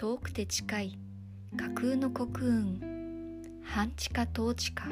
[0.00, 0.98] 遠くて近い
[1.58, 2.80] 架空の国運
[3.62, 4.84] 半地下統治下。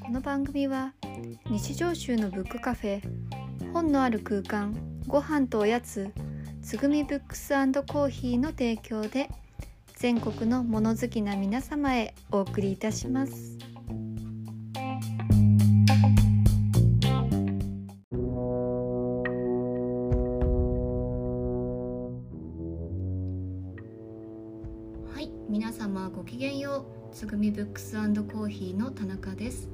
[0.00, 0.94] この番組は
[1.50, 3.02] 日常集のブックカフェ
[3.72, 4.76] 本のある空間
[5.08, 6.12] ご飯とおやつ
[6.62, 9.28] つぐみブックスコーヒーの提供で
[9.98, 13.58] 全国の物好きな皆様へお送りいたします。
[25.12, 27.12] はい皆様ごきげんよう。
[27.12, 29.68] つぐみブックスコーヒーの田中です。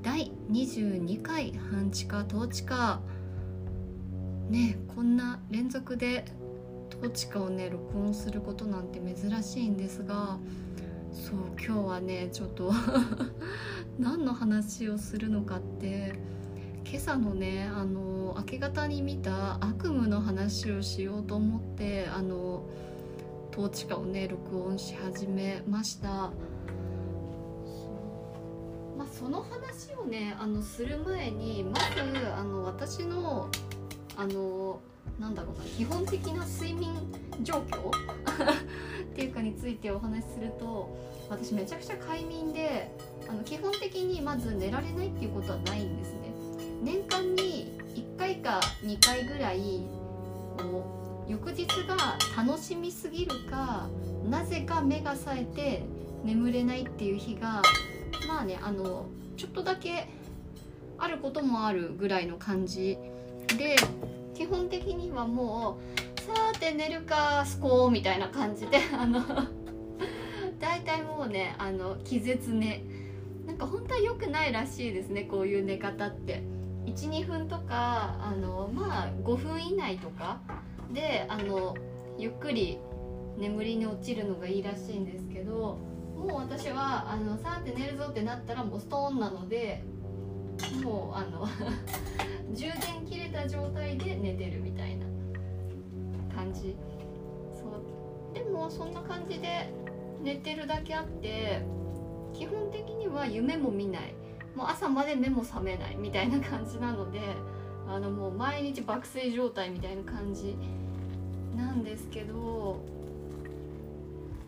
[0.00, 3.00] 第22回半地下統治下。
[4.48, 6.24] ねこんな連続で
[6.98, 10.38] 統治下をね録音することなんて珍しいんですが
[11.12, 12.72] そう今日はねちょっと
[13.98, 16.14] 何の話をするのかって
[16.84, 22.64] 今朝のねあの明け方に見た悪夢の話をしようと思ってあの
[23.52, 26.30] 統治下をね録音し始めました。
[28.98, 33.50] まあ、その話をねあのする前にまずあの私の
[34.16, 34.80] あの
[35.18, 36.94] なんだろうな基本的な睡眠
[37.42, 37.90] 状況？
[37.90, 40.94] っていうかについてお話しすると
[41.30, 42.94] 私めちゃくちゃ快眠で
[43.28, 46.34] あの基本的にまず寝られないっていうことはないんですね。
[46.82, 49.82] 年間に1回か2回ぐらい
[50.58, 53.88] こう翌日が楽しみすぎるか
[54.28, 55.82] なぜか目が冴えて
[56.24, 57.62] 眠れないっていう日が
[58.28, 60.08] まあねあのちょっとだけ
[60.98, 62.98] あることもあるぐらいの感じ
[63.58, 63.76] で
[64.36, 65.78] 基本的にはも
[66.16, 69.22] うさーて寝るかすこうみたいな感じで あの
[70.60, 72.84] 大体もうねあの気絶寝。
[73.46, 76.42] なんか本当は良くないらしいですねこういう寝方って。
[76.86, 80.40] 12分とかあのまあ5分以内とか
[80.92, 81.74] であの
[82.16, 82.78] ゆっくり
[83.38, 85.78] 眠りに落ちるのがいいらしいんですけど
[86.16, 89.82] もう私はあのさーて寝るぞってなったらもうストーンなので
[90.82, 91.46] もうあの
[92.54, 95.06] 充電切れた状態で寝てるみたいな
[96.34, 96.74] 感じ。
[97.52, 98.34] そう。
[98.34, 99.70] でもそんな感じで
[100.22, 101.62] 寝てるだけあって
[102.32, 104.14] 基本的には夢も見ない。
[104.54, 107.20] もう朝まで目も覚めないみたいな感じなので
[107.86, 110.56] あのもう毎日爆睡状態みたいな感じ
[111.54, 112.80] なんですけど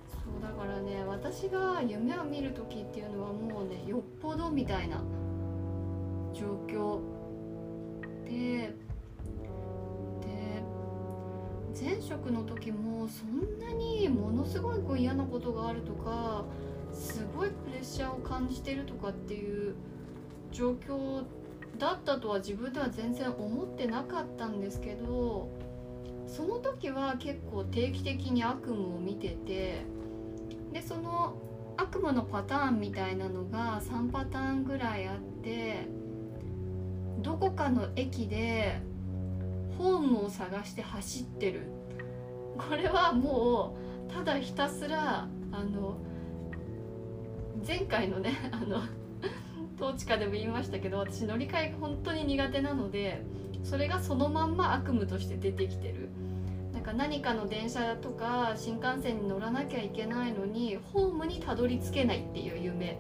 [0.09, 5.03] そうだからね私が夢を見る時っていうのはもうねよっぽどみたいな
[6.33, 7.18] 状況
[8.29, 8.89] で
[11.81, 16.45] 前職の時もそんなにものすごいこう嫌なことがあるとか
[16.93, 19.77] すごいプレッシャーを感じてるとかっていう
[20.51, 21.23] 状況
[21.79, 25.49] だったとは自分では全然思ってなかったんですけど
[26.27, 29.85] その時は結構定期的に悪夢を見てて
[30.73, 31.37] でその
[31.77, 35.87] 悪夢のパターンみたいなのが3パターンぐらいあって
[37.19, 38.81] どこかの駅で
[39.77, 41.63] ホームを探して走ってる。
[42.57, 43.77] これはも
[44.09, 45.99] うただひたすらあの
[47.67, 48.83] 前回のね あの
[49.77, 53.23] 統治下でも言いましたけど私乗り換えが本当に苦手なので
[53.63, 56.09] それがそのまんま悪夢として出てきてる。
[56.73, 62.99] なんか何かの電車とか新幹線に乗らなきゃいけないのにホームにたどり着けないっていう夢。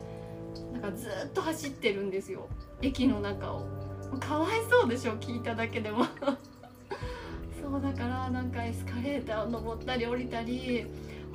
[0.72, 2.48] なんかずっと走ってるんですよ。
[2.82, 3.88] 駅の中を。
[4.16, 6.04] かわいそうでしょ聞いただけでも。
[7.60, 10.86] そうだからなんかエスカレーターを登ったり降りたり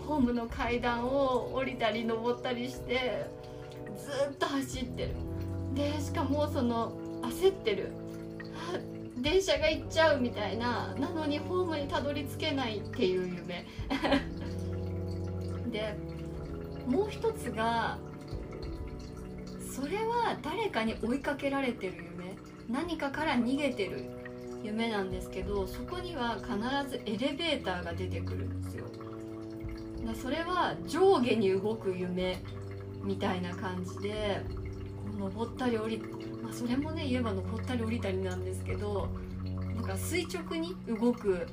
[0.07, 3.27] ホームの階段を降りたり登ったりして
[3.95, 5.09] ずっと走ってる。
[5.75, 7.91] でしかもその焦ってる。
[9.17, 10.93] 電車が行っちゃうみたいな。
[10.95, 13.65] なのにホームにたどり着けないっていう夢。
[15.71, 15.95] で
[16.87, 17.97] もう一つが
[19.73, 22.12] それは誰かに追いかけられてる夢。
[22.69, 24.05] 何かから逃げてる。
[24.63, 28.85] 夢なんですけどそこには必ずエレベーターが出てくるんですよ。
[30.21, 32.41] それは上下に動く夢
[33.03, 34.41] みたいな感じで
[35.19, 36.01] 登ったり降り
[36.41, 39.09] まあ、それもね言えば登ったり降りたりなんですけど
[39.75, 41.45] なんか垂直に動く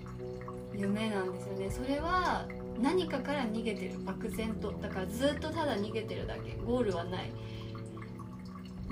[0.73, 1.71] 夢なんですよね。
[1.71, 2.47] それは
[2.81, 3.99] 何かから逃げてる。
[4.05, 4.73] 漠然と。
[4.81, 6.57] だからずっとただ逃げてるだけ。
[6.65, 7.33] ゴールはない。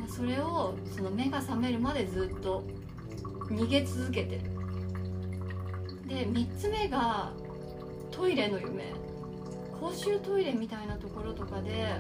[0.07, 2.63] それをその目が覚めるまでずっと
[3.51, 4.39] 逃げ続けて
[6.07, 7.33] で3つ目が
[8.11, 9.09] トイレの夢。
[9.81, 11.95] 公衆トイレみたいなところとかで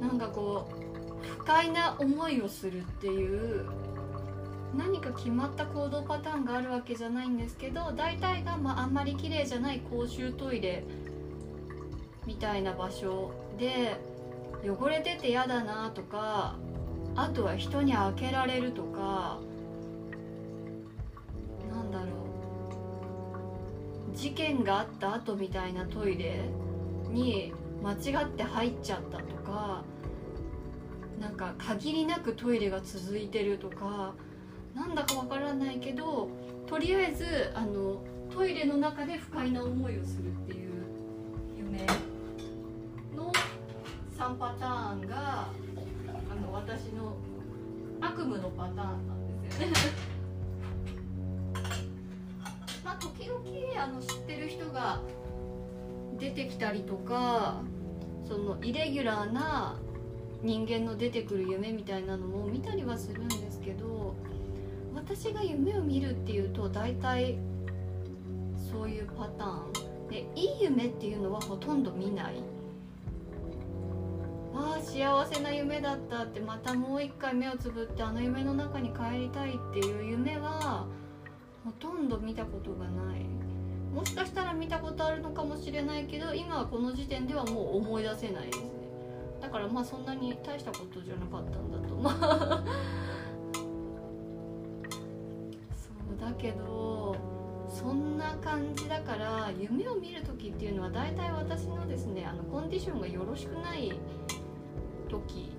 [0.00, 3.64] なんかこう不快な思いをするっていう
[4.76, 10.84] 何か決まった行動パターンがあるわけじゃないんですけど大体が、まあ、あんまり綺麗じゃない公衆トイレ
[12.26, 13.96] みたいな場所で
[14.64, 16.56] 汚れてて嫌だなとか
[17.16, 19.38] あとは人に開けられるとか
[21.72, 22.24] なんだろう。
[24.16, 26.40] 事件があった後みたいなトイレ
[27.10, 27.52] に
[27.82, 29.82] 間違って入っちゃったとか
[31.20, 34.14] なんか限りなくトイレが続いてるとか
[34.74, 36.28] なんだかわからないけど
[36.66, 38.02] とりあえずあの
[38.32, 40.70] トイレの中で不快な思いをするっていう
[41.56, 41.86] 夢
[43.16, 43.32] の
[44.16, 45.48] 3パターンが
[46.54, 47.16] 私の
[48.00, 48.84] 悪夢のパターンな
[49.14, 49.74] んですよね。
[52.84, 55.00] まあ時々あの知ってる人が
[56.18, 57.62] 出てきたりとか
[58.28, 59.76] そのイレギュラーな
[60.42, 64.14] 人間の出てくる夢みたいなのも見たりはするんですけど
[64.94, 67.36] 私が夢を見るっていうと大体
[68.70, 69.84] そういうパターン。
[70.08, 72.34] でいい夢っていうのはほとんど見ない。
[74.54, 80.86] ああ幸せな夢だったってまたもう一回目をつぶってあの夢の中に帰りたいっていう夢は
[81.64, 83.24] ほとんど見たことがない。
[83.94, 88.70] もしかしたら見たことあるのかもしれないけど今はこの時点ではもう思い出せないですね。
[89.40, 91.94] だからまあそんなに大したことじゃなかったんだと。
[91.94, 92.64] ま あ
[95.76, 97.16] そうだけど
[97.68, 103.92] そんな感じだから夢を見る時っていうのは大体私のですねあのコンディションがよろしくない
[105.14, 105.52] 時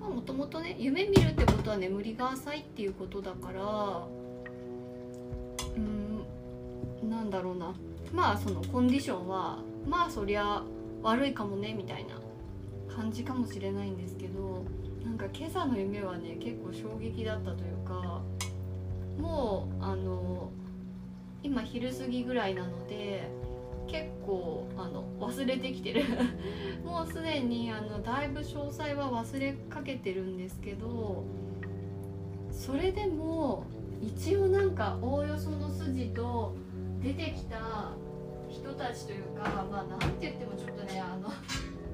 [0.00, 4.06] もともとね夢見るってことは眠りが浅いっていうことだから
[5.76, 6.24] うん
[7.08, 7.74] なんだろうな。
[8.12, 10.62] まあそのコンディションはまあそりゃ
[11.02, 12.20] 悪いかもねみたいな
[12.92, 14.64] 感じかもしれないんですけど
[15.04, 18.20] なんか今朝の夢はね結構衝撃だったというか
[19.18, 20.50] もうあの
[21.42, 23.30] 今昼過ぎぐらいなので
[23.90, 26.04] 結構あの忘れてきてる。
[26.84, 31.24] もうすでにあのだいぶ詳細は忘れかけてるんですけど
[32.50, 33.64] それでも
[34.00, 36.54] 一応なんかおおよその筋と
[37.02, 37.92] 出てきた
[38.48, 41.30] 人たちというかまあなんて言ってもちょっとねあの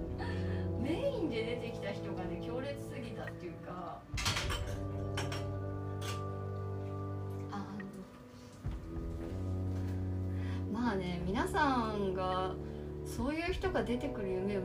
[0.82, 4.00] メインで出てきた人がね強烈すぎたっていうか
[11.56, 12.52] さんが
[13.06, 14.60] そういう人が出てくる夢を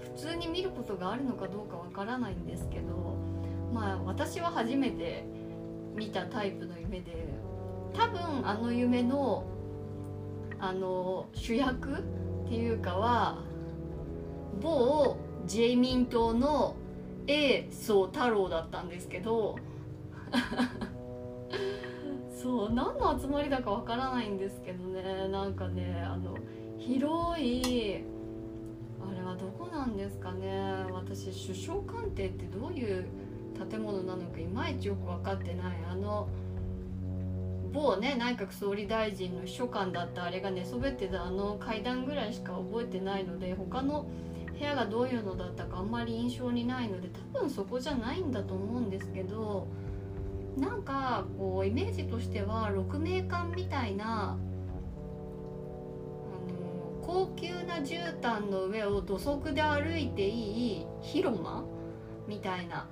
[0.00, 3.18] 普通に見ることがあるのかどうかわからないんですけど
[3.74, 5.24] まあ私は初めて
[5.94, 7.12] 見たタイプの夢で
[7.94, 9.44] 多分あの夢の
[10.58, 13.42] あの主役っていうかは
[14.62, 16.76] 某ジェイミン党の
[17.26, 19.56] A 宗太郎だったんですけど
[22.46, 25.02] そう何の集まりだかわからないんですけどね。
[25.32, 26.36] なんかねあの
[26.78, 28.04] 広い
[29.04, 30.86] あれはどこなんですかね。
[30.92, 33.04] 私首相官邸ってどういう
[33.68, 35.76] 建物なのかいまいちよく分かってない。
[35.90, 36.28] あの
[37.72, 44.06] 某ね内閣総理大臣の秘書官だったあれが寝そべってたあの階段ぐらいしか覚えてないので他の
[44.56, 49.66] 部屋がどういうのだったかあんまり印象にないので多分そこじゃないんだと思うんですけど
[50.56, 54.36] なんかこうイメージとしては鹿鳴館みたいなあ
[56.50, 61.64] の高級な絨毯の上を土足で歩いていい広間？
[62.26, 62.88] みたいな。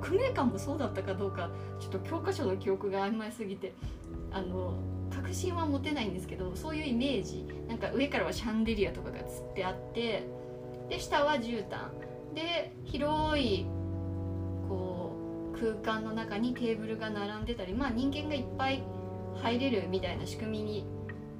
[0.00, 3.72] 鹿鳴館もそうだったかどうかちょっと教科書の記憶が曖昧すぎて。
[4.30, 4.74] あの
[5.14, 7.46] 確信は持てないんですけどそういうイメージ。
[7.68, 10.26] なんか上からはシャンデリアとかがつってあって
[10.88, 12.34] で下は絨毯。
[12.34, 13.66] で広い
[15.62, 18.82] 空間の中にテーブルが並んでたりまあ人間がいっぱい
[19.40, 20.86] 入れるみたいな仕組みに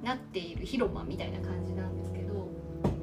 [0.01, 2.49] なっている広間みたいな感じなんですけど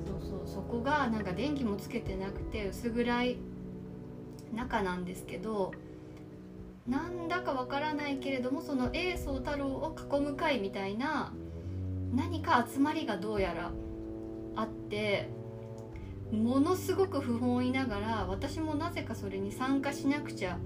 [0.07, 3.37] そうそうそこがなんか電気もつけてなくて薄暗い
[4.55, 5.73] 中なんですけど
[6.89, 11.35] なんだかわからないけれどもその英宗太郎を囲む会みたいな
[12.15, 13.71] 何か集まりがどうやら
[14.57, 15.29] あって
[16.33, 20.59] ものすごく不本意ながら私もなぜかそれに参加しなくちゃ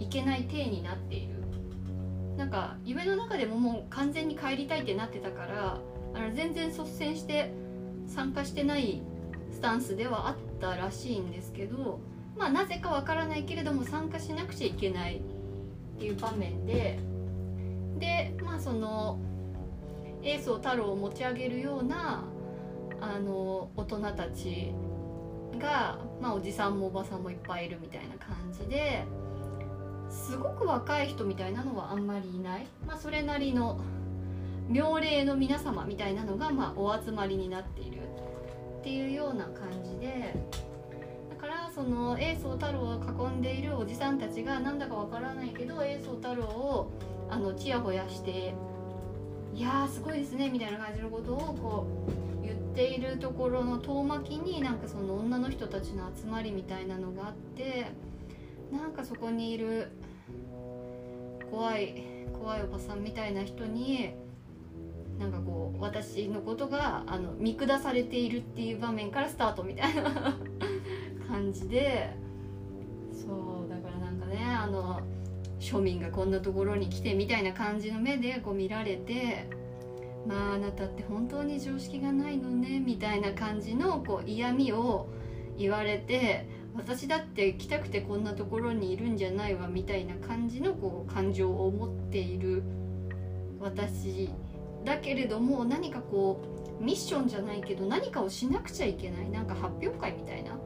[0.00, 1.40] いけない体になっている。
[2.36, 5.78] なんか夢の中でももう完全に帰りたいってなってたから
[6.14, 7.52] あの全然率先して
[8.06, 9.02] 参加してない
[9.52, 12.00] スタンスではあったらしいんですけど
[12.38, 16.98] まあなぜかわからないけれども参加しなくちゃいけないっていう場面で
[17.98, 19.18] でまあその
[20.22, 22.24] 英宗太郎を持ち上げるような
[23.00, 24.72] あの大人たち
[25.58, 29.04] が、まあ、おじさんもおばさんもいっぱいいるみたいな感じで
[30.10, 33.80] すごく若い人みたいなのはあんまりいない、まあ、それなりの
[34.68, 37.98] 妙齢の皆様みたいなのが、まあ、お集まりになっている
[38.80, 40.34] っていうような感じで。
[41.30, 46.90] だからその栄宗太郎を囲んでいるおじさんたちがなんだかわからないけど栄宗太郎を
[47.30, 48.54] あのちやほやして
[49.54, 51.86] 「いやーすごいですね」みたいな感じのことをこ
[52.42, 57.86] う言っているところの遠巻きになんかその女の人たちの集まりみたいなのがあって
[58.72, 59.90] なんかそこにいる
[61.50, 64.14] 怖い怖いおばさんみたいな人に
[65.18, 70.38] なんかこう私のことがあの見下されているっていう場面からスタートみたいな
[71.28, 72.16] 感じで
[73.12, 75.00] そうだからなんかねあの
[75.58, 79.46] 庶民がこんなところに来てみたいな感じの目でこう見られて
[80.26, 85.08] まああなたって本当に常識がないのねみたいな感じのこう嫌味を
[85.58, 92.62] 言われて私だって来たくてこんなところにいるんじゃないわみたいな感じのこう感情を持っている
[93.60, 94.30] 私
[94.84, 96.40] だけれども何かこ
[96.80, 100.56] うミッションじゃないけど何かをしなくちゃいけないなんか発表会みたいな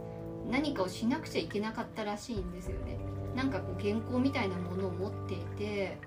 [0.50, 2.98] 何かをしなくちゃいけなかったらしいんですよね。
[3.34, 5.98] なんかこう原稿みたいなものを持っていて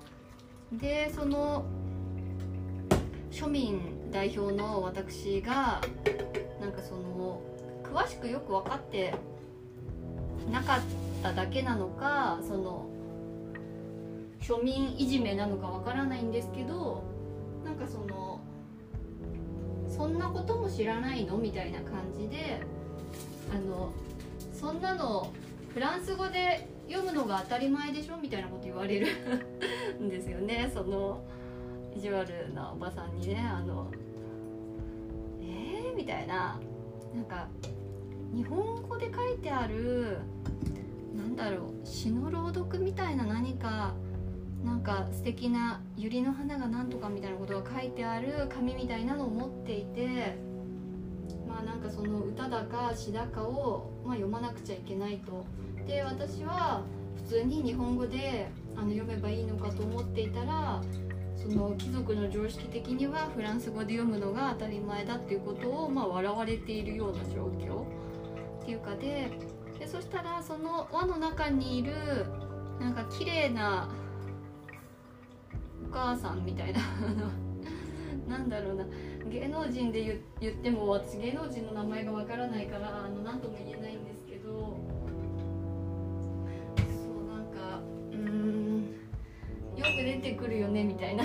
[0.72, 1.66] でその
[3.30, 5.82] 庶民代表の私が
[6.60, 7.42] なんかその
[7.82, 9.14] 詳しくよく分かって
[10.50, 10.80] なかっ
[11.22, 12.86] ただけなのかその
[14.40, 17.02] 庶民いじめなのかわからないんですけど
[17.64, 18.40] なんかその
[19.88, 22.60] そんなことも知らないのみたいな感じで
[23.52, 23.92] あの
[24.52, 25.32] そんなの
[25.74, 29.08] フランス語で読むのが当たり前でしょみたいなこと言われる
[30.00, 31.20] んですよねその
[31.94, 33.88] 意地悪なおばさんにねあの
[35.40, 36.58] えー、みたいな
[37.14, 37.48] なんか
[38.34, 40.18] 日本語で書いてある
[41.16, 43.94] なんだろう詩の朗読みたいな何か
[44.64, 50.36] なんか素敵な百合の花がなんとかみたいなことが書いてある紙みたいなのを持っていて
[51.46, 55.44] まあなんかその歌だか詩だかを、まあ、読まなくちゃいけないと。
[55.86, 56.82] で私は
[57.16, 60.82] 普通に日本語であの読めばいいのかと思っていたら
[61.36, 67.77] その貴族の常識的にはフランス語で読むのが当たり前だっていうことを、まあ、笑われているような状況
[68.68, 69.30] っていうかで
[69.78, 71.94] でそしたらその輪の中にいる
[72.78, 73.88] なんか綺麗な
[75.88, 76.80] お母さんみたいな
[78.28, 78.84] なんだろうな
[79.30, 84.58] 芸能人で言言っても私芸能人の名前がわからないからあの何とも言えないんですけどそ
[87.10, 88.82] うなんかうーん
[89.76, 91.24] よく出てくるよねみたいな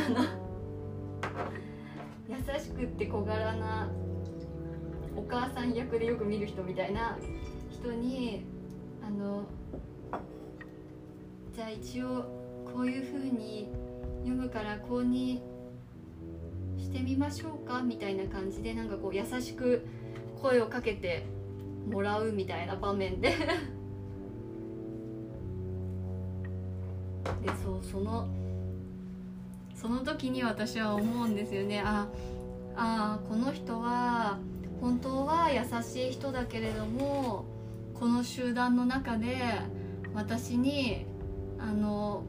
[2.30, 3.92] 優しくって小柄な
[5.16, 7.18] お母さん役でよく見る人みたいな
[7.72, 8.46] 人に
[9.06, 9.44] あの
[11.54, 12.26] じゃあ一応
[12.74, 13.70] こういう風に
[14.24, 15.44] 読むからこうに
[16.78, 19.86] してみましょうかみたいな感じでなんかこう優しく
[20.42, 21.26] 声をかけて
[21.88, 23.34] もらうみたいな場面で。
[27.42, 28.28] でそうその
[29.76, 31.82] その時に私は思うんですよね。
[31.82, 32.08] あ
[32.76, 34.40] あこの人は
[34.84, 37.46] 本当は優しい人だけれども
[37.94, 39.38] この集団の中で
[40.14, 41.06] 私に
[41.58, 42.26] あの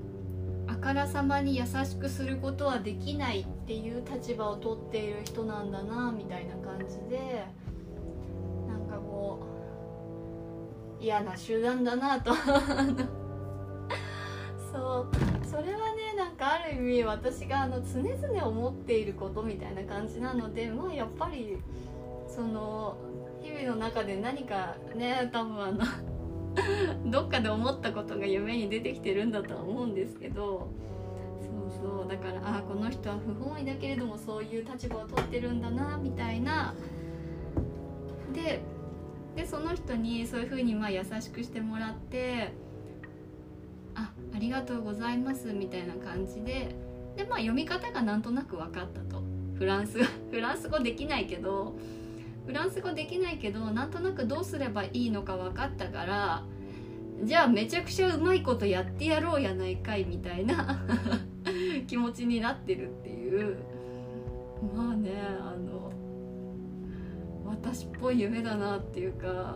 [0.69, 7.45] あからさまに優しくすることはできないっていう立場を取っている人なんだなみたいな感じで
[8.69, 9.45] なんかこ
[11.01, 12.33] う嫌な集団だなと。
[14.73, 15.09] そう。
[15.45, 21.59] それはねなんかある意味私があの常々思っていることみたいな感じなのでまあやっぱり
[22.35, 22.97] その
[23.41, 25.85] 日々の中で何かね多分あの
[27.11, 30.69] どっかで思ったことが夢に出てきてるんだとは思うんですけど
[31.41, 36.75] そうそうだからああこの人は不本意だけれどもそういう立場を取ってるんだなみたいな。
[38.33, 38.61] で
[39.37, 42.53] でその人にそういうふうにまあ優しくしてもらって
[43.95, 46.75] あありがとうございますみたいな感じで
[47.17, 49.23] でまあ読み方がなんとなく分かったと。
[49.55, 51.77] フランスフランス語できないけど
[52.47, 56.45] フランス語できないけどなんとなくどうすればいいのか分かったから
[57.23, 60.85] じゃあめちゃくちゃうまいことやってやろうやないかいみたいな
[61.87, 63.57] 気持ちになってるっていう。
[64.75, 65.11] まあね
[65.41, 65.93] あの
[67.45, 69.55] 私っぽい夢だなっていうか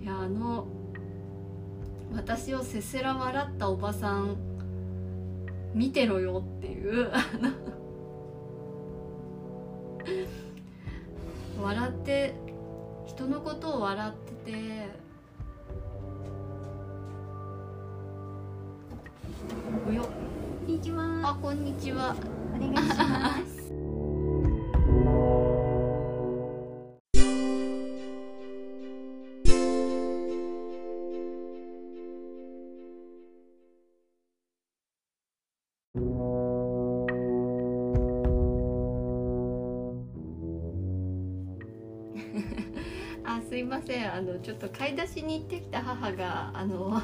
[0.00, 0.66] いやあの
[2.14, 4.36] 私をせせら笑ったおばさん
[5.74, 7.10] 見てろよっていう。
[11.62, 12.34] 笑って
[13.06, 14.12] 人のことを笑っ
[14.44, 14.88] てて
[19.88, 20.08] およこ
[20.72, 21.20] んにちは。
[21.22, 22.16] あこんにちは
[22.54, 23.51] お願いします。
[44.42, 47.00] ちょっと買い出しに行ってきた母があの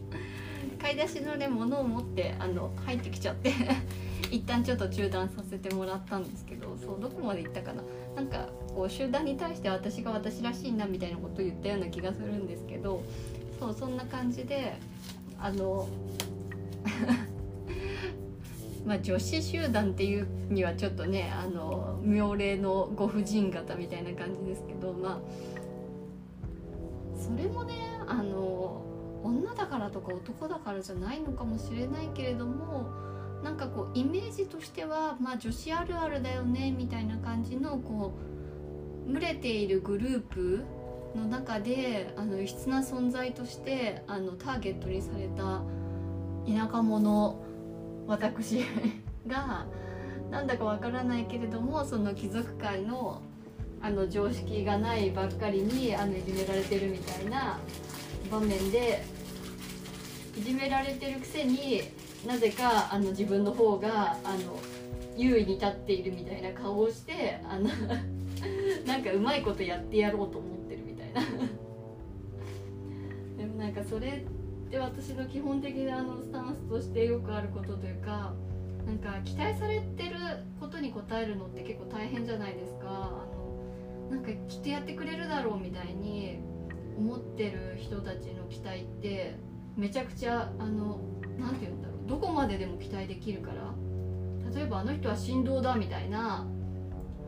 [0.80, 3.52] 買い出しのね物を持ってあの入ってきちゃって
[4.30, 7.82] 一旦ちょっと中断させてもらったんですけどそうどこまで行ったかな。
[8.14, 13.02] なんかこう集団に対して私が私らしいなみたいなことを言ったような気がするんですけど
[13.60, 14.74] そうそんな感じで
[15.40, 15.88] あの
[18.84, 25.18] まあ女子集団っていうにはちょっとねあの妙齢のご婦人方みたいな感じですけどまあ
[27.18, 27.74] それもね
[28.06, 28.82] あの
[29.22, 32.88] 女だからとか男だからじゃないのかもしれないけれども
[33.42, 38.14] なんかこうイメージとしてはまあ女子あるあるだよねみたいな感じのこ
[39.06, 40.64] う群れているグループ
[41.16, 45.62] の中であの異質な存在としてあのターゲットにされた
[46.46, 47.36] 田舎者
[48.06, 48.64] 私
[49.26, 49.66] が
[50.30, 53.22] なんだかわからないけれどもその貴族界の
[53.80, 57.58] あの常識がないばっかりにあのいじめられてるみたいな
[58.30, 59.04] 場面で
[60.36, 61.82] いじめられてるくせに
[62.26, 64.58] なぜかあの自分の方があの
[65.16, 67.70] 優位に立っているみたいな顔をしてあの
[68.86, 71.22] なんかうまいことやってやろうと思ってるみたいな。
[73.38, 78.34] でもなんかそれって私の基本的なあのスタンスとしてよくあることというか
[78.86, 80.16] なんか期待されてる
[80.60, 83.27] ことに応えるのって結構大変じゃないですか。
[84.10, 86.40] なんかきっとやってくれるだろうみたいに
[86.96, 89.36] 思ってる人たちの期待って
[89.76, 91.00] めちゃくちゃあの
[91.38, 93.74] なんて言うんだろうどこまででも期待できるから
[94.54, 96.46] 例えばあの人は振動だみたいな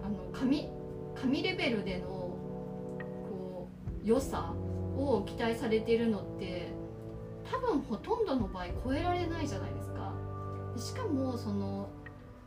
[0.05, 0.69] あの神
[1.15, 3.69] 神レベルでのこ
[4.05, 4.55] う良さ
[4.97, 6.73] を期待されてるのって
[7.51, 10.13] 多分ほとんどの場合超えられないじゃないですか。
[10.77, 11.91] しかもその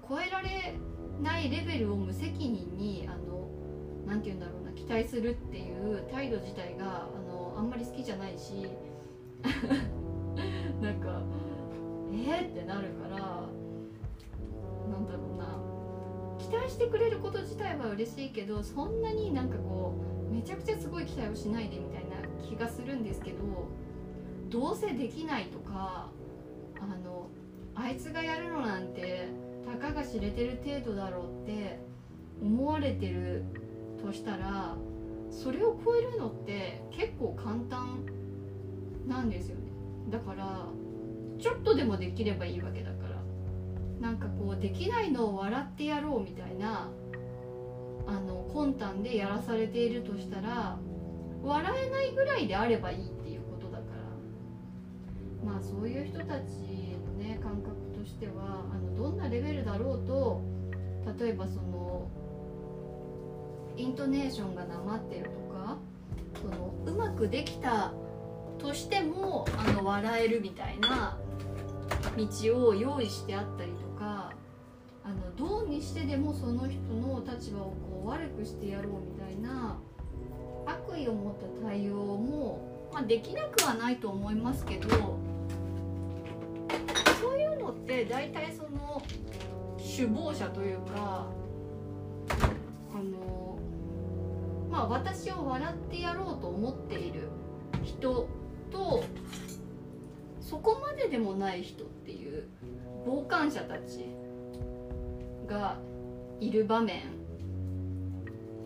[0.08, 0.76] 超えられ
[1.22, 3.33] ないレベルを無責任にあの
[4.06, 8.68] なんて言うんだろうな期待するっていう態度自体があのあんまり好きじゃないし
[10.82, 11.22] なんか
[12.12, 13.18] えー、ってなるから
[14.92, 15.74] なんだろうな。
[16.44, 19.96] 期待してくれること自体は嬉しいけどそんなになんかこ
[20.30, 23.38] うめちゃくちゃすごい期待をしないでみたいな気がするんですけど
[24.50, 26.10] どうせできないとか
[26.80, 27.30] あの
[27.76, 29.30] あいつがやるのなんて
[29.66, 31.80] たかが知れてる程度だろうって
[32.42, 33.46] 思われてる
[34.04, 34.76] としたら
[35.32, 38.06] それを超えるのって結構簡単
[39.08, 39.64] なんですよね。
[40.12, 40.68] だから
[41.40, 43.14] ちょっとでもできればいいわけだから。
[44.00, 46.90] なんかこうできないのを笑ってやろうみたいな
[48.06, 50.78] あの魂胆でやらされているとしたら
[51.42, 53.84] 笑えないぐらいであればいいっていうことだか
[55.46, 55.52] ら。
[55.54, 60.42] まあそういう人たちのね感覚としてはあのどんなレベルだろうと
[61.20, 62.10] 例えばその
[63.78, 65.78] イントネーションがなまってるとか
[66.42, 67.94] そのうまくできた
[68.58, 71.18] としてもあの笑えるみたいな
[72.18, 74.32] 道を用意してあったりとか
[75.04, 79.78] あのどうにしてでもその人の立場をこう悪くしてやろうみたいな
[80.66, 85.20] 悪意を持った対応も、まあ、できなくはないと思いますけど
[87.20, 89.02] そういうのって大体その
[89.78, 91.28] 首謀者というか
[92.94, 93.53] あの
[94.74, 97.30] まあ私を笑ってやろうと思っている
[97.84, 98.28] 人
[98.72, 99.04] と
[100.42, 102.48] そこまででもない人っていう
[103.06, 104.08] 傍観者たち
[105.46, 105.78] が
[106.40, 107.04] いる場面、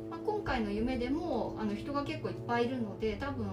[0.09, 3.47] まあ、今回の夢でもあの人が結構いっぱいいるので多分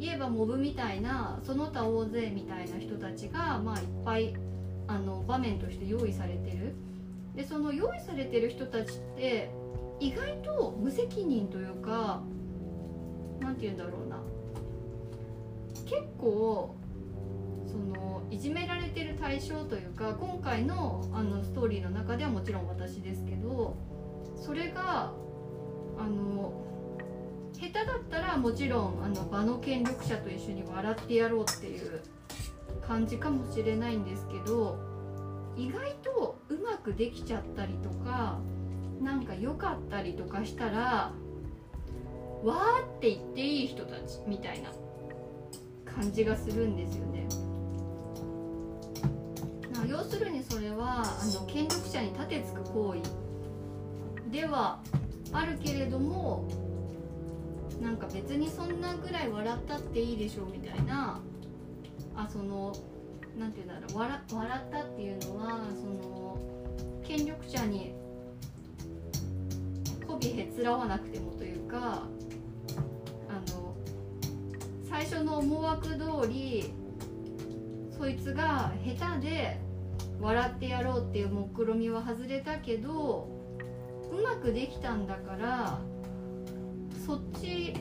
[0.00, 4.34] 言えばモブみたいなその他大勢みたいな人たちが、まあ、いっぱい
[4.88, 6.74] あの場面として用意されてる。
[7.34, 9.50] でその用意されてる人たちって
[9.98, 12.22] 意外と無責任というか
[13.40, 14.20] 何て言うんだろうな。
[15.84, 16.74] 結構
[17.66, 23.76] そのいじめられてる対象というか今回のあのストーリーの中ではもちろん私ですけど
[24.36, 25.12] それが
[25.98, 26.52] あの
[27.52, 32.02] 下手だったらもちろんあの場の権力者と一緒に笑ってやろうっていう
[32.86, 34.78] 感じかもしれないんですけど
[35.56, 38.38] 意外とうまくできちゃったりとか
[39.00, 41.12] なんか良かったりとかしたら
[42.42, 44.70] わーって言っていい人たちみたいな
[45.84, 47.26] 感じがするんですよね。
[49.72, 54.80] な要するにそれはあの権力者に立てつく行為では
[55.32, 56.48] あるけれども
[57.80, 61.20] なんか別にそんなぐらい笑ったっていいでしょうみたいな
[62.14, 62.72] あその
[63.38, 66.38] なんていうんだろう笑笑ったっていうのはその
[67.06, 67.94] 権力者に
[70.20, 72.06] 媚びへつらわなくてもというか
[73.28, 73.74] あの
[74.88, 76.72] 最初の思惑通り
[77.96, 79.60] そいつが下手で
[80.20, 83.28] 笑ってやろうっていう目論みは外れたけど
[84.10, 85.80] うまくできたんだから
[87.06, 87.74] そっち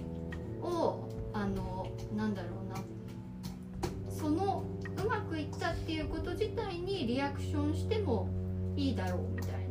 [0.62, 2.76] をあのなんだろうな
[4.10, 4.64] その
[4.98, 8.30] うまくいったっていうこと自体にリアクションしても
[8.76, 9.68] いいだろうみたい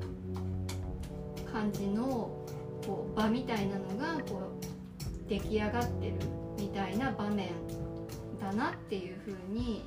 [1.44, 2.43] な感じの
[2.86, 6.14] こう場みたいなのがこう出来上がってる
[6.58, 7.48] みたいな場面
[8.40, 9.82] だなっていう風に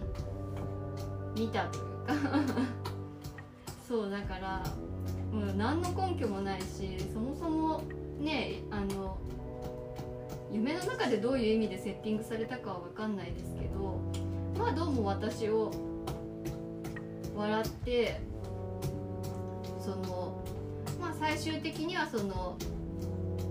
[1.38, 2.14] 見たというか。
[3.88, 4.62] そうだから
[5.32, 7.82] もう何の根拠もないしそもそも
[8.20, 9.18] ねあの
[10.52, 14.02] 夢の中でどういう意味でセッティングされたかは分かんないですけど
[14.58, 15.72] まあどうも私を
[17.34, 18.20] 笑って
[19.80, 20.44] その
[21.00, 22.58] まあ最終的にはその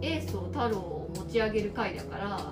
[0.03, 2.51] エースを太郎を持ち上げる回だから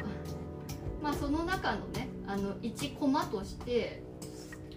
[1.03, 4.03] まあその中のねあの一コマとして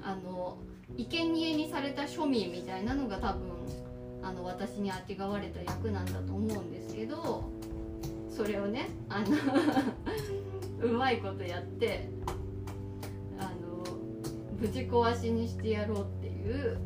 [0.03, 0.57] あの
[0.97, 3.41] 生贄にされた庶民みたいなのが多分
[4.21, 7.49] あの私にあてがわれた役なんだと思うんですけど
[8.29, 9.27] それをねあの
[10.83, 12.09] うまいことやって
[13.39, 13.83] あの
[14.59, 16.77] ぶち壊しにしてやろうっていう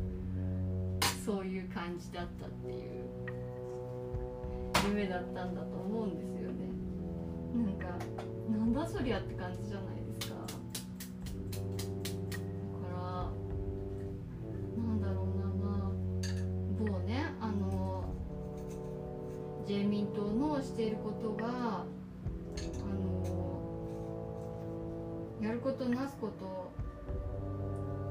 [1.24, 3.11] そういう感じだったっていう。
[4.88, 6.68] 夢だったんだと思うんですよね。
[7.54, 7.86] なんか
[8.50, 10.36] なんだそりゃって感じじゃないですか。
[10.36, 10.46] だ
[12.78, 13.30] から
[14.82, 15.92] なんだろうなまあ
[16.78, 18.04] 某ねあの
[19.68, 21.86] 自民党のしていることがあ
[22.92, 23.60] の
[25.40, 26.72] やることなすこと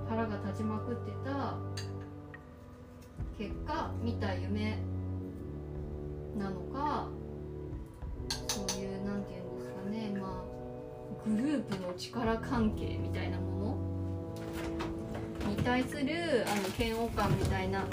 [0.09, 1.57] 腹が立ちまくってた
[3.37, 4.77] 結果見た夢
[6.37, 7.07] なのか
[8.47, 13.77] そういうなんていうんですかねまあグループの力関係みたいなも
[15.45, 15.49] の？
[15.49, 17.85] に対するあの嫌悪感みたいな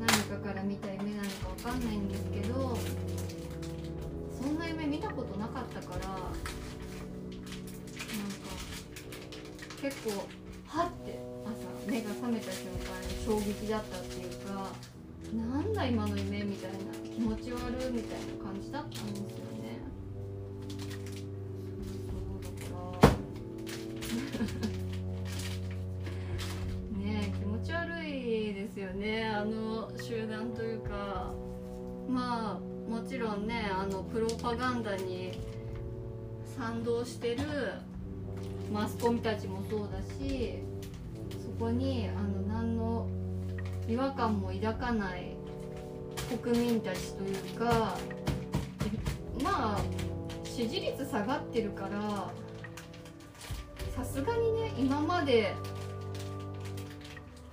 [0.00, 2.76] 何かから見た夢なのかわかんないんですけど
[4.42, 6.28] そんな夢見たことなかったからなんか
[9.80, 10.10] 結構
[10.66, 14.68] はって朝目が覚めた瞬間に衝撃だったっていうか
[15.72, 19.80] なんだ今の夢みたいな気持ち悪いみたいな感じだったんですよね。
[22.10, 23.00] そうだか。
[23.00, 23.08] ら
[27.00, 29.24] ねえ気持ち悪いですよね。
[29.24, 31.32] あの集団というか
[32.06, 35.40] まあもちろんねあのプロパガンダに
[36.54, 37.44] 賛同してる
[38.70, 40.58] マスコミたちもそうだし
[41.42, 43.08] そこにあの何の
[43.88, 45.31] 違和感も抱かない
[46.42, 47.96] 国民たちというか
[49.42, 49.80] まあ
[50.44, 52.30] 支持率下がってるから
[53.96, 55.54] さすがにね今まで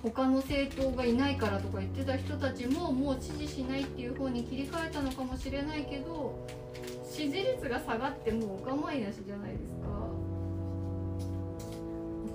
[0.01, 6.39] 他の政党がいないからとか言ってた人たちももう支持しないっていう方に切り替えたのかもしれないけど
[7.03, 9.89] 支持率が下がってもうお構いなしじゃないですか。
[9.89, 9.95] な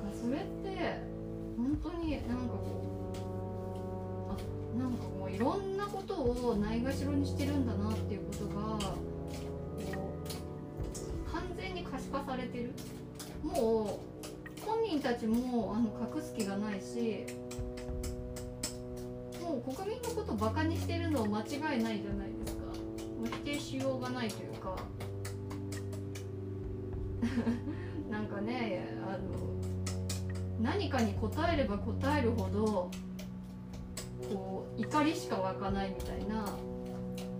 [0.08, 1.00] んかそれって
[1.56, 2.93] 本当になんかこう
[4.78, 10.12] なんかもういろんなことをないがしろにしてるんだなっていうことがこ
[11.28, 12.72] う完全に可視化されてる。
[13.42, 14.00] も
[14.62, 17.26] う本人たちもあの隠す気がないし
[19.42, 22.64] もう国民のことバカにしてるのは間違いないじゃないですか。
[22.64, 24.76] もう否定しようがないというか。
[28.10, 29.18] なんかねあの
[30.60, 32.90] 何かに答えれば答えるほど
[34.32, 36.46] こう怒りしか湧かないみたいな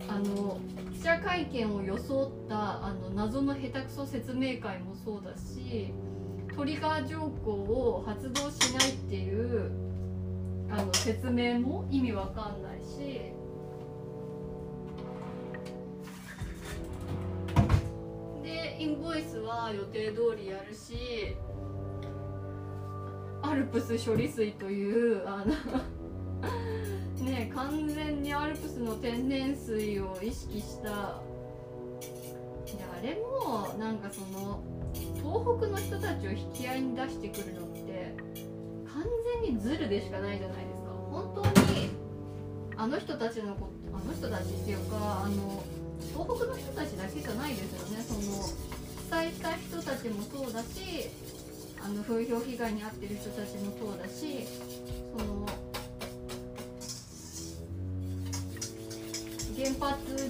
[0.09, 0.59] あの
[0.93, 5.93] 記者会見を装ったあの謎の下手くそ説明会もそうだし
[6.55, 9.71] トリガー条項を発動しないっていう
[10.71, 13.33] あの説明も意味わかんないし
[18.43, 21.37] でインボイスは予定通りやるし
[23.43, 25.55] アルプス処理水というあの
[27.23, 31.21] ね完全にアルプスの天然水を意識した。
[33.03, 34.65] 誰もなんかその
[35.17, 38.17] 東北の人たちを引き合いに出してくるのって
[38.87, 39.05] 完
[39.43, 40.91] 全にズルでしかないじゃないですか。
[41.11, 41.91] 本当に
[42.77, 45.63] あの人たちのこあの人たちっていうかあの
[46.13, 48.03] 東北の人たちだけじゃないですよね。
[48.03, 48.21] その
[49.05, 51.11] 被災した人たちもそうだし
[51.85, 54.47] あの風評被害に遭ってる人たちもそうだし
[55.17, 55.47] その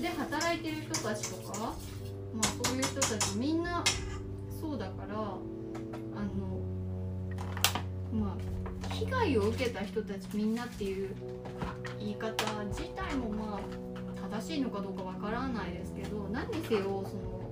[0.05, 3.83] で働いてる人たちとか、まあ、そういう人たちみんな
[4.61, 5.41] そうだからあの
[8.13, 11.17] まあ被害を受けた人たちみんなっていう
[11.99, 17.51] 言い方自体もまあ正しいのかどうかわからないですけど何にせよその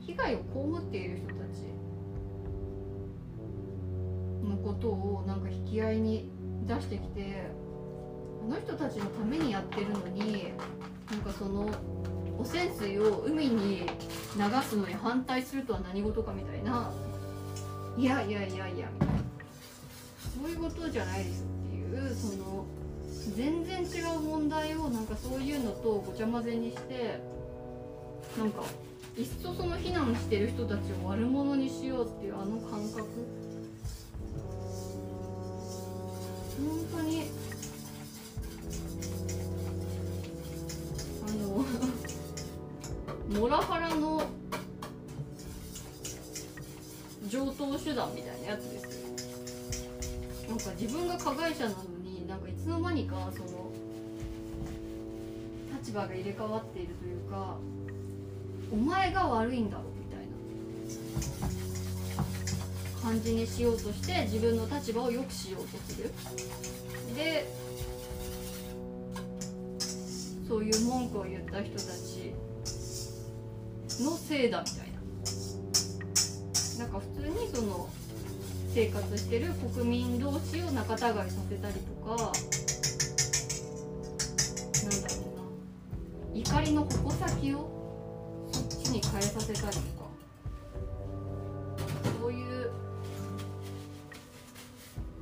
[0.00, 0.42] 被害を被
[0.76, 1.68] っている人たち
[4.42, 6.32] のことをなんか引き合いに
[6.66, 7.61] 出してきて
[8.48, 10.52] の人たちのためにやってるのに
[11.10, 11.70] なんかその
[12.38, 13.86] 汚染水を海に流
[14.62, 16.90] すのに反対するとは何事かみたいな。
[17.96, 19.14] いやいやいやいやみたいな。
[20.40, 22.64] そういうことじゃないですっていうその
[23.36, 27.20] 全然違う問題をなんかそういうのとごちゃ混ぜにして
[28.38, 28.62] なんか
[29.16, 33.06] いっそその非難してる人たちを悪者にしようっていうあの感覚。
[36.62, 37.24] 本当に
[43.38, 44.22] モラハラの
[47.28, 48.84] 上等手段みたいなやつです。
[49.00, 49.08] よ
[50.48, 53.72] なんか自分が加害者なのになんかいつの間にかその
[55.80, 57.56] 立場が入れ替わっているというか
[58.70, 60.26] お前が悪いんだろみたい
[62.16, 62.22] な
[63.02, 66.10] 感じにしようとして自分の立場を良くしようとする。
[67.16, 67.46] で
[70.46, 72.34] そういう文句を言った人たち
[74.02, 75.00] のせいだみたいな。
[76.78, 77.88] なんか普通にその
[78.74, 81.12] 生活してる国民同士を仲違いさ
[81.48, 82.18] せたりとかなん
[85.02, 85.14] だろ
[86.32, 86.40] うな。
[86.40, 87.70] 怒りの矛先を
[88.50, 90.10] そっちに変えさせたりとか。
[92.20, 92.70] そういう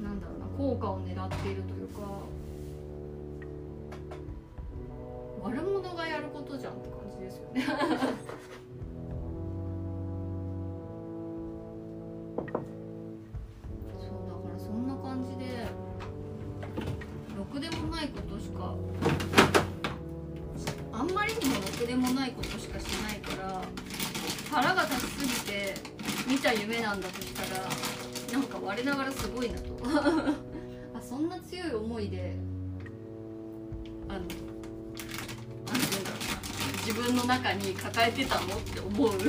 [0.01, 2.01] なんだろうな効果を狙っているというか
[5.43, 7.67] 悪者がやることじゃんって感じですよね。
[26.91, 27.61] なんだとしたら
[28.33, 29.79] なんか我ながらすごいなと。
[30.93, 32.35] あそんな強い思いで
[34.09, 36.35] あのなんていうんだろうな
[36.85, 39.11] 自分の中に抱えてたのって思う。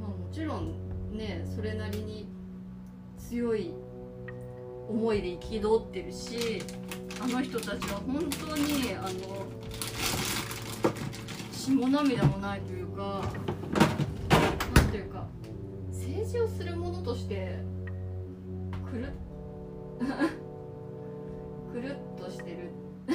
[0.00, 0.74] まあもちろん
[1.12, 2.26] ねそれなりに
[3.16, 3.70] 強い
[4.88, 6.60] 思いで憤ってるし
[7.22, 9.46] あの人たちは本当にあの
[11.52, 13.22] 血も涙もないというか
[16.34, 17.60] 政治をするものとして
[18.90, 19.12] くる？
[21.72, 22.70] くるっとしてる。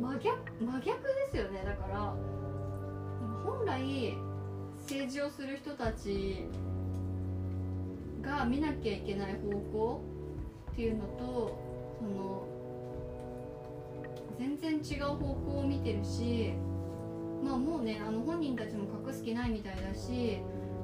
[0.00, 0.94] 真逆真逆で
[1.30, 1.62] すよね。
[1.64, 2.14] だから
[3.44, 4.14] 本来
[4.80, 6.44] 政治をする人たち
[8.20, 10.02] が見なきゃいけない方向
[10.72, 11.56] っていうのと
[11.98, 12.42] その
[14.38, 16.52] 全然違う方向を見てるし
[17.44, 20.38] まあもうねあの本人たちも隠す気ないみたいだし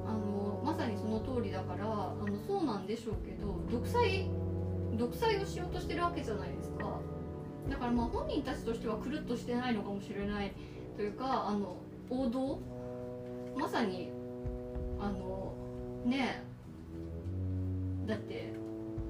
[0.06, 4.28] あのまさにその通りだからあのそうなんでしょうけど独裁
[4.96, 7.00] 独裁をしようとしてるわけじゃないですか。
[7.68, 10.52] だからまあ本人たちとしてはくるっとしてないのかもしれない
[10.96, 11.76] というかあの
[12.10, 12.60] 王道？
[13.56, 14.10] まさに
[15.00, 15.54] あの
[16.04, 16.44] ね
[18.06, 18.52] だって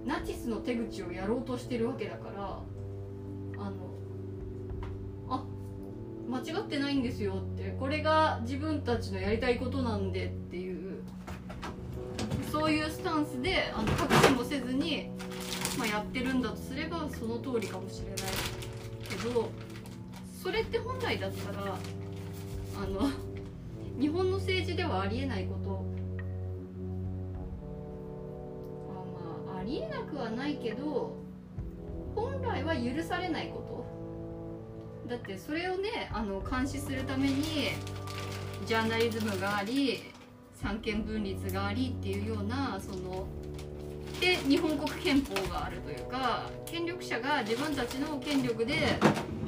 [0.05, 2.61] ナチスの手口をやろうとしてるわけだから
[6.35, 11.01] 間違ってないんですよってこれが自分たちのやりたいことなんでっていう
[12.51, 15.11] そういうスタンスであの隠しもせずに、
[15.79, 18.17] まあ、やってるんだとすればその通りかもしれない
[19.09, 19.49] けど
[20.43, 21.79] それって本来だったら
[22.83, 23.11] あの
[24.01, 25.85] 日本の政治ではありえないこと
[28.91, 31.15] あまあありえなくはないけど
[32.17, 33.64] 本来は許されないこと。
[35.09, 37.71] だってそれをねあの監視するために
[38.67, 40.03] ジャーナリズムがあり
[40.53, 43.27] 三権分立がありっていうようなその
[44.21, 48.99] で日本国憲法があるというか権力者が自分たちの権力で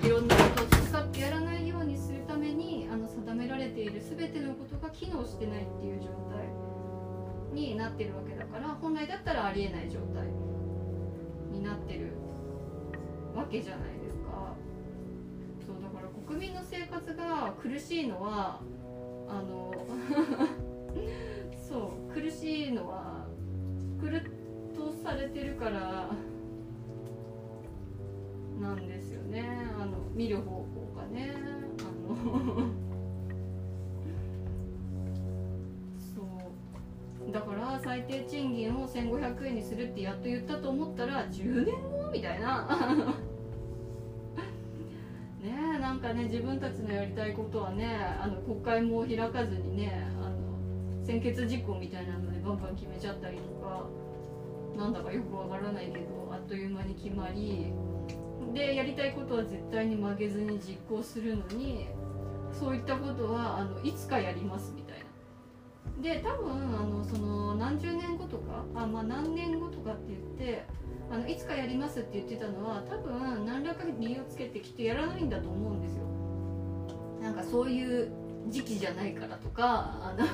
[0.04, 6.46] いろんなことを使ってやらないようにするためにあの定められている全てのことが機能してないっていう状態
[7.54, 10.26] になってるわけだから本来だったらありえない状態
[11.50, 12.12] になってる
[13.34, 13.95] わけじゃない。
[16.26, 18.60] 国民の生活が苦しいのは
[19.28, 19.72] あの
[21.56, 23.26] そう苦しいのは
[24.00, 24.10] 苦
[24.74, 26.10] とされてるから
[28.60, 31.34] なんですよねあの見る方向がね
[31.80, 32.16] あの
[36.14, 36.22] そ
[37.28, 43.14] うだから最低賃金を1500円にするってやっと言ったと思ったら10年後みたいな
[45.46, 47.87] ねなんかね自分たちのやりたいことはね
[48.20, 53.87] あの国会も開かずにねあの先決事項みたいなのでバンバン決めちゃったりとか
[54.76, 57.72] なんだかよくわからないけどあっという間に決まり
[58.52, 61.87] でやりたいことは絶対に曲げずに実行するのに
[62.52, 65.06] そういったことはあのいつかやりますみたいな。
[66.02, 70.66] で多分あのその何十年後とかあ、まあ、何年後とかって言って
[71.10, 76.04] あのいつかやりますって言ってたのは多分何らか理由をつけてきっとやらないんだと思うんですよ。
[77.22, 78.10] なんかそういう
[78.48, 79.64] 時期じゃないからとか
[80.02, 80.24] あの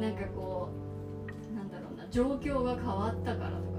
[0.00, 0.68] なんかこ
[1.50, 3.72] うなんだろうな状況が変わったからとか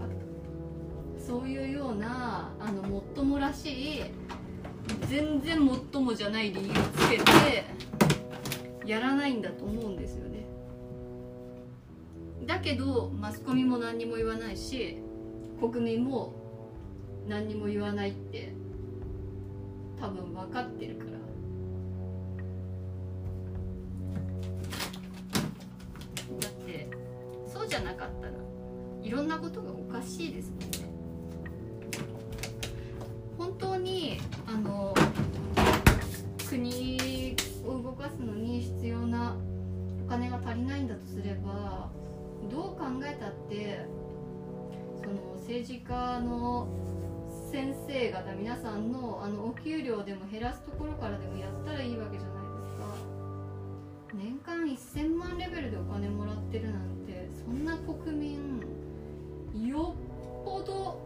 [1.25, 4.03] そういうようなあのもっともらしい
[5.07, 7.65] 全然もっともじゃない理由をつけて
[8.85, 10.45] やらないんだと思うんですよね
[12.45, 14.97] だけどマスコミも何にも言わないし
[15.71, 16.33] 国民も
[17.25, 18.51] 何にも言わないって
[19.97, 21.11] 多分分かってるから。
[26.41, 26.89] だって
[27.47, 28.33] そうじゃなかったら
[29.01, 30.67] いろんなことがおかしいですもんね。
[33.37, 34.93] 本当にあの
[47.53, 52.95] 先生方皆さんのあのお給料でも減らすところからでもやったらいいわけじゃないですか。
[54.15, 58.59] 年間1000万レベルでお金もらってるなんてそんな国民
[59.69, 61.05] よっぽど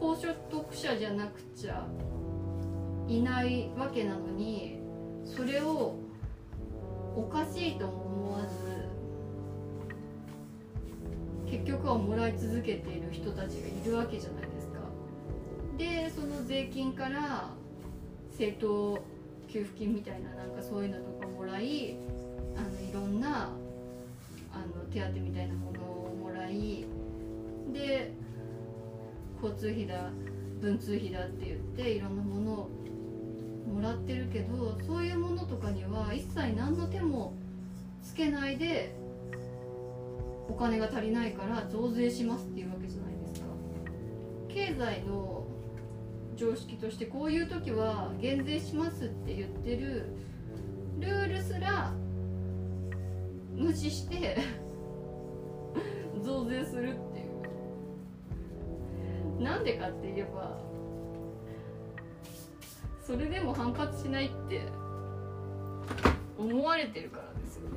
[0.00, 1.86] 高所得者じゃなくちゃ
[3.06, 4.80] いないわけなのに
[5.24, 6.00] それを
[7.14, 8.88] おかしいとも思わず
[11.48, 14.51] 結局はもらい続けている人たちがいるわけじゃない。
[15.82, 17.50] でその税金から
[18.30, 19.02] 政党
[19.48, 21.96] 給付金みたいななんかそういうのとかもらい
[22.56, 23.50] あのいろんな
[24.52, 26.86] あの手当みたいなものをもらい
[27.72, 28.12] で
[29.42, 30.10] 交通費だ
[30.60, 32.70] 文通費だって言っていろんなものを
[33.74, 37.34] もらってるけどそういうものとかには一切何の手も
[38.04, 38.94] つけないで
[40.48, 43.46] お金が足りないから増税しますっていうわけじゃないですか。
[44.48, 45.41] 経済の
[46.42, 50.08] 常識としてこういう時は減税しますって言ってる
[50.98, 51.92] ルールすら
[53.54, 54.38] 無視して
[56.20, 57.22] 増税するってい
[59.38, 59.42] う。
[59.42, 60.58] なんでかって言えば
[63.00, 64.62] それでも反発しないって
[66.36, 67.76] 思われてるからですよね。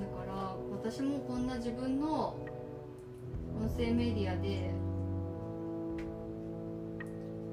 [0.00, 2.43] だから私もこんな自分の
[3.76, 4.70] 声メディアで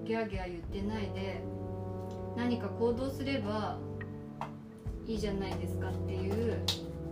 [0.06, 1.42] ギャーギャー言ってないで
[2.36, 3.78] 何か行動すれば
[5.08, 6.54] いいじゃないですかっていう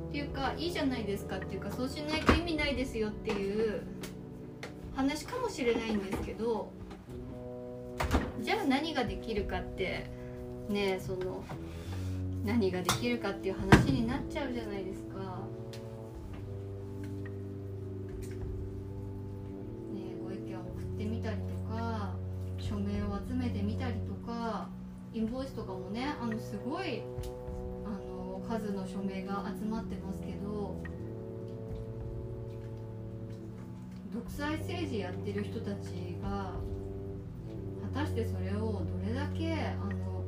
[0.10, 3.84] っていうかいいじゃないですかっていうかそうしないと意味ないですよっていう
[4.96, 6.72] 話かもしれないんですけど
[8.42, 10.06] じゃあ何ができるかって
[10.70, 11.44] ねその
[12.46, 15.09] 何ができるかっていう話になっちゃうじゃないですか。
[25.60, 27.02] とかもねあのすごい
[27.86, 30.82] あの数の署名が集まってますけど
[34.14, 36.54] 独裁政治やってる人たちが
[37.94, 40.24] 果たしてそれをどれだけあの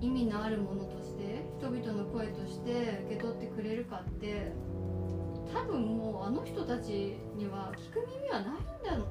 [0.00, 4.52] 意味のあるものとして人々の声として受け取ってくれるかって
[5.52, 9.02] 多分もうあの人たちには聞く耳はないんだ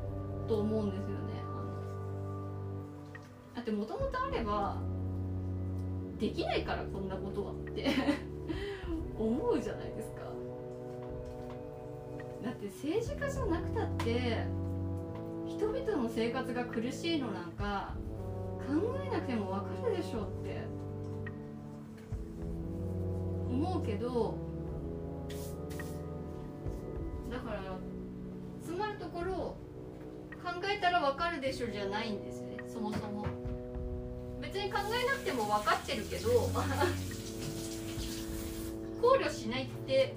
[0.48, 1.16] と思うんですよね。
[1.42, 4.78] あのだってもともとあれば
[6.20, 7.88] できないからこんなことはって
[9.20, 10.22] 思うじゃないですか。
[12.43, 14.45] だって政治家じゃなくたって
[15.47, 17.95] 人々の生活が苦しいのなんか
[18.68, 20.61] 考えなくてもわかるでしょって
[23.49, 24.38] 思うけど
[27.32, 27.78] だから
[28.61, 29.34] つまるところ
[30.43, 33.26] 考えたらわかるでしょじゃないんですねそもそも。
[34.56, 36.30] 別に考えなくても分かってるけど
[39.01, 40.16] 考慮しないって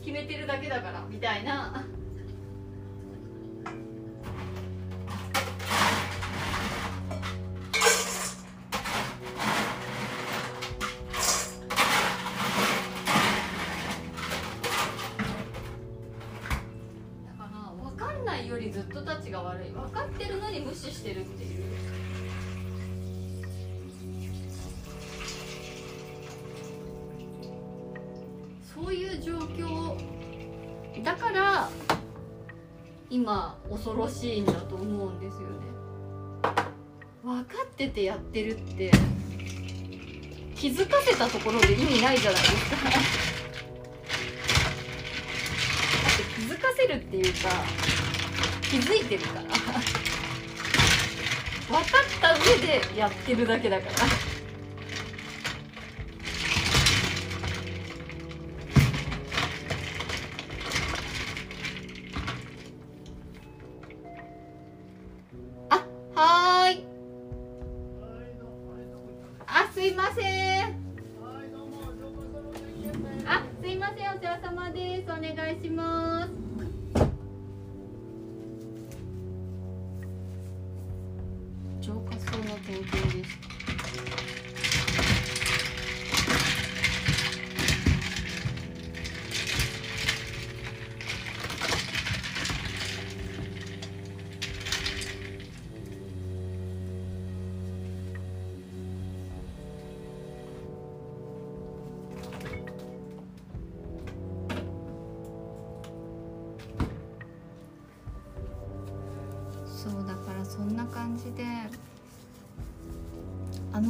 [0.00, 1.86] 決めてるだけだからみたいな。
[17.24, 19.70] だから分かんないよりずっとたちが悪い。
[19.70, 21.99] 分かってるのに無視してるっていう。
[33.20, 35.46] 今恐ろしいんだと思うんですよね。
[37.22, 38.90] 分かっててやってるって
[40.56, 42.76] 気づかせたところで意味ないじゃないですか。
[42.88, 43.02] だって
[46.34, 47.50] 気づかせるっていうか
[48.62, 49.42] 気づいてるから。
[49.42, 49.50] 分
[51.78, 53.92] かった上でやってるだけだから。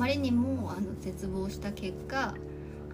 [0.01, 2.35] まりにもあの絶望した結果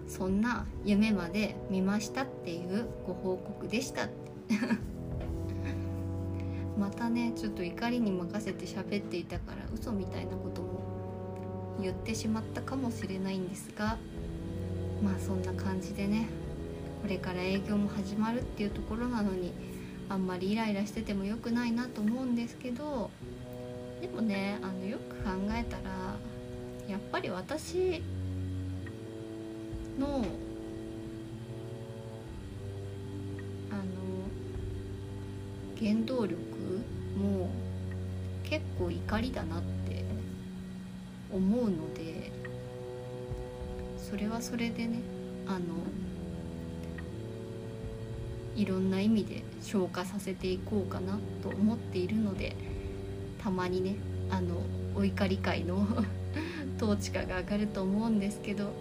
[0.09, 4.09] そんな夢まで見ましたっていうご報告でした。
[6.77, 13.97] またねちょっと怒りに任せて喋っていたから嘘みたいなことも言ってしまったかもしれないんですが
[15.03, 16.27] まあそんな感じでね
[17.01, 19.53] これから営業も始まるっていうところなのに
[20.07, 23.09] あんまりイライラしてても良くないなと思うんですけど
[23.99, 25.96] でもねあのよく考えたら
[27.07, 28.03] っぱり私
[29.97, 30.25] の
[33.71, 33.85] あの
[35.79, 36.37] 原動力
[37.17, 37.49] も
[38.43, 40.03] 結構怒りだなって
[41.31, 42.29] 思うので
[43.97, 44.99] それはそれでね
[45.47, 45.59] あの
[48.57, 52.55] いろんな意味で消化させていこうかなと思っているので
[53.41, 53.95] たまにね
[54.29, 54.57] あの
[54.93, 55.87] お怒り会の
[56.77, 58.71] 統治下が上がると思うんですけど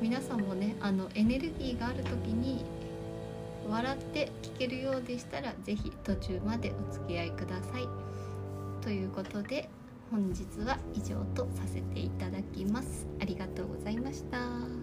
[0.00, 2.64] 皆さんもねあのエネルギーがある時に
[3.68, 7.86] 笑って聞けるようでしたら是非途中までお付き合いください。
[8.82, 9.68] ということで
[10.10, 13.06] 本日は以上とさせていただきます。
[13.20, 14.79] ありがとうございました。